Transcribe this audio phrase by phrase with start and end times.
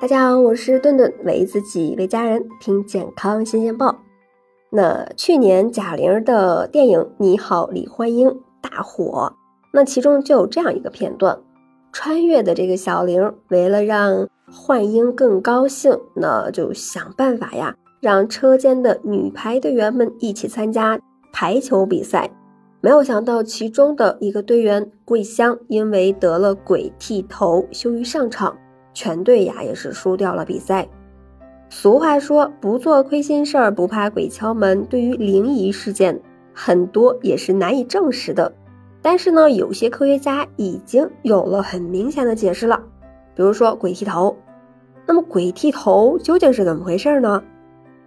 [0.00, 4.00] 大家好，我是顿顿，为自己为家人听健康新鲜报。
[4.70, 8.30] 那去年贾玲的电影《你好，李焕英》
[8.62, 9.34] 大火，
[9.74, 11.38] 那其中就有这样一个片段：
[11.92, 20.98] 穿越的这个小玲，为了让焕英更高兴，那就想办法呀，让车间的女排队员们一起参加
[21.30, 22.30] 排球比赛。
[22.80, 28.56] 没有想到，其中的一个队员桂香，因为得了鬼剃头，羞于上场。
[28.92, 30.88] 全队呀也是输掉了比赛。
[31.68, 34.84] 俗话说，不做亏心事儿，不怕鬼敲门。
[34.86, 36.20] 对于灵异事件，
[36.52, 38.52] 很多也是难以证实的。
[39.00, 42.82] 但是呢，有些科学家已经有了很明显的解释了。
[43.34, 44.36] 比如说鬼剃头。
[45.06, 47.42] 那么鬼剃头究竟是怎么回事呢？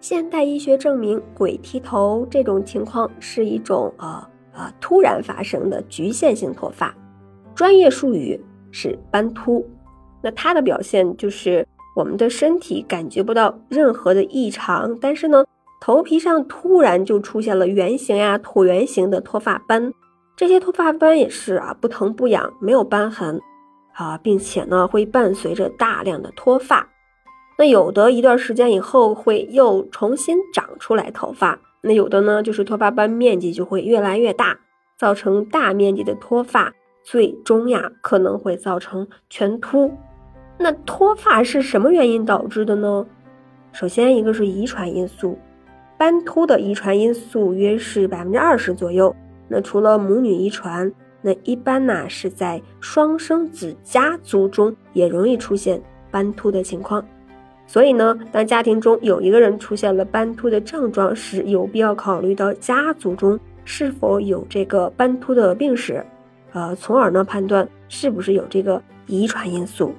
[0.00, 6.94] 现代医学证明，鬼剃头这种情况是一种呃呃突然发生的局限性脱发，
[7.54, 9.64] 专业术语是斑秃。
[10.24, 15.44] 那它的表现就是我们的身体感觉不到任何的异常，但是呢，
[15.82, 19.92] 头皮上突然就出现了圆形呀、椭圆形的脱发斑，
[20.34, 23.38] 这些脱发斑也是啊不疼不痒，没有斑痕
[23.92, 26.88] 啊，并且呢会伴随着大量的脱发。
[27.58, 34.58] 那有的一段时间以后会又重新长出来头发，那有的呢就是脱发斑面积就会越来越大，
[34.98, 36.72] 造成大面积的脱发，
[37.04, 39.92] 最终呀可能会造成全秃。
[40.56, 43.06] 那脱发是什么原因导致的呢？
[43.72, 45.36] 首先，一个是遗传因素，
[45.98, 49.14] 斑秃的遗传因素约是百分之二十左右。
[49.48, 57.04] 那除了母女遗传，那一般呢是在双生子家族中也容易出现斑秃的情况。
[57.66, 66.04] 所以呢，当家庭中有一个人出现了斑秃的症状时，有必要考虑到家族中是否有这个斑秃的病史，
[66.52, 69.92] 呃，从而呢判断是不是有这个遗传因素。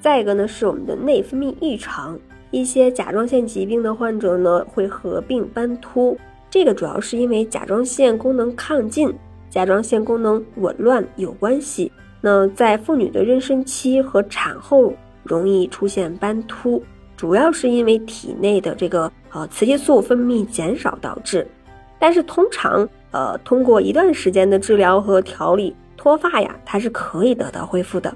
[0.00, 2.18] 再一个呢，是我们的内分泌异常，
[2.50, 6.16] 一些甲状腺疾病的患者呢会合并斑秃，
[6.48, 9.12] 这个主要是因为甲状腺功能亢进、
[9.50, 11.90] 甲状腺功能紊乱有关系。
[12.20, 14.92] 那在妇女的妊娠期和产后
[15.24, 16.82] 容易出现斑秃，
[17.16, 21.46] 主要是因为体内的这个呃雌激素分泌减少导致。
[21.98, 28.14] 但是通常呃通过一段时间的治疗和调理，脱发呀它是可以得到恢复的。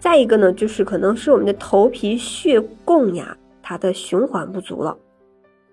[0.00, 4.96] 再一个呢，就是可能是我们的头皮血供呀，它的循环不足了。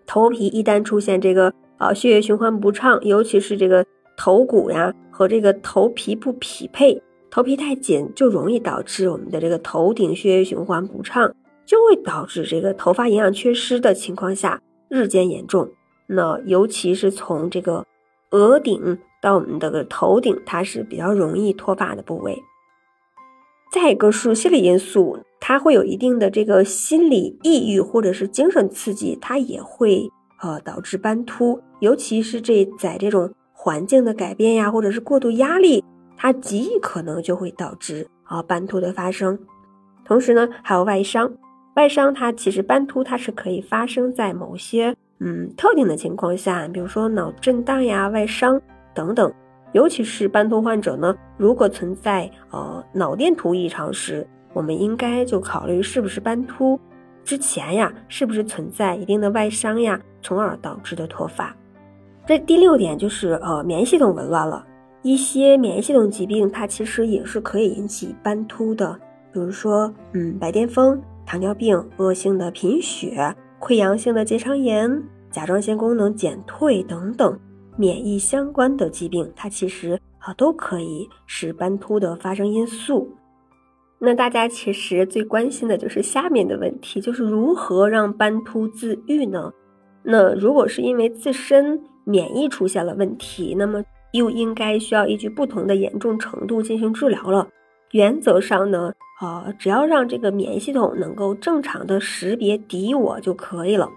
[0.08, 3.86] 头皮一旦出现这个呃血液循环不畅，尤其是这个
[4.18, 11.34] 头骨呀和这个头皮不匹配，头皮太紧，就容易导致我们的这个头顶血液循环不畅，
[11.66, 15.70] 就会导致这个头发营养缺失的情况下日渐严重。
[16.08, 17.86] 那尤其是从这个
[18.32, 22.38] 额顶到我们这个头顶，它是比较容易脱发的部位。
[23.76, 30.10] 再一个是心理因素，它会有一定的这个心理抑郁或者是精神刺激，它也会
[30.42, 35.84] 呃导致斑秃，尤其是这在这种环境的改变呀，或者是过度压力，
[36.16, 39.38] 它极易可能就会导致啊斑秃的发生。
[40.06, 41.30] 同时呢，还有外伤，
[41.76, 48.62] 外伤它其实斑秃它是可以发生在某些嗯特定的情况下，比如说脑震荡呀、外伤
[48.94, 49.30] 等等。
[49.76, 56.80] 尤其是斑秃患者呢，如果存在呃脑电图异常时，我们应该就考虑是不是斑秃。
[57.26, 61.54] 之前呀，是不是存在一定的外伤呀，从而导致的脱发。
[62.26, 64.66] 这第六点就是呃免疫系统紊乱了，
[65.02, 68.98] 一些免疫系统疾病它其实也是可以引起斑秃的，
[69.34, 77.38] 比如说嗯白癜风、糖尿病、恶性的贫血、溃疡性的结肠炎、甲状腺功能减退等等。
[77.78, 83.10] 免疫相关的疾病，它其实啊都可以是斑秃的发生因素。
[84.00, 89.52] 那大家其实最关心的就是下面的问题，就是如何让斑秃自愈呢？
[90.04, 97.48] 那如果是因为自身免疫出现了问题，那么又应该需要依据不同的严重程度进行治疗了。
[97.92, 103.90] 原则上呢，啊，只要让这个免疫系统能够正常的识别敌我就可以了。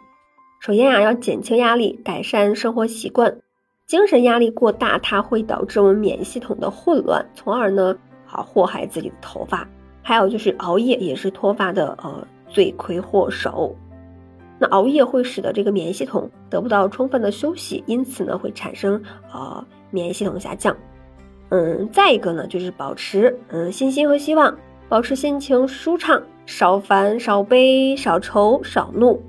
[0.60, 3.38] 首先啊，要减轻压力，改善生活习惯。
[3.88, 7.96] 精神压力过大，它会导致我们免疫系统的混乱，从而呢，
[8.26, 9.66] 好祸害自己的头发。
[10.02, 13.74] 还有就是熬夜也是脱发的呃罪魁祸首。
[14.58, 19.02] 那熬夜会使得这个免疫系统得不到充分的休息，因此呢会产生
[19.32, 20.76] 呃免疫系统下降。
[21.48, 24.54] 嗯，再一个呢就是保持嗯信心和希望，
[24.90, 29.22] 保持心情舒畅，少烦少悲少愁少怒。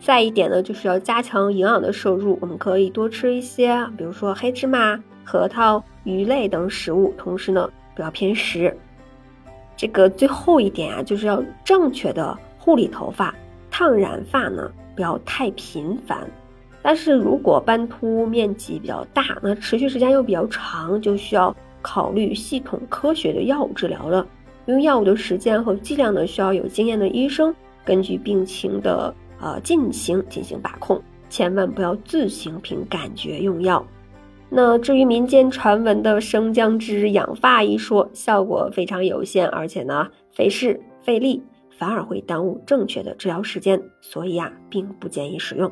[0.00, 8.74] 再一点呢，就是要加强营养的摄入，我们可以多吃一些，比如说黑芝麻、核桃、鱼类等食物，同时呢不要偏食。
[9.76, 13.34] 这个最后一点啊，就是要正确的护理头发，
[13.70, 16.26] 烫染发呢不要太频繁。
[16.80, 24.26] 但是如果斑秃面积比较大，那持续时间又比较长，就需要考虑系统科学的药物治疗了。
[24.66, 27.54] 用药物的时间和剂量呢，需要有经验的医生
[27.84, 33.84] 根据病情的呃进行进行把控，千万不要自行凭感觉用药。
[34.50, 41.42] 那至于民间传闻的生姜汁养发一说，效果非常有限，而且呢费事费力，
[41.76, 45.70] 反而会耽误正确的治疗时间，所以啊，并不建议使用。